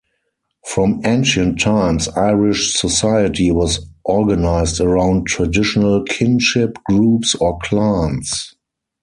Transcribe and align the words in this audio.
From 0.65 0.99
ancient 1.05 1.59
times 1.59 2.07
Irish 2.17 2.73
society 2.73 3.51
was 3.51 3.85
organised 4.03 4.79
around 4.79 5.27
traditional 5.27 6.01
kinship 6.05 6.79
groups 6.89 7.35
or 7.35 7.59
clans. 7.59 8.55